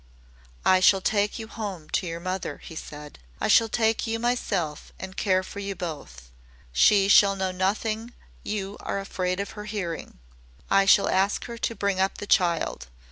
[0.65, 3.19] "I shall take you home to your mother," he said.
[3.39, 6.31] "I shall take you myself and care for you both.
[6.71, 8.11] She shall know nothing
[8.41, 10.17] you are afraid of her hearing.
[10.71, 12.87] I shall ask her to bring up the child.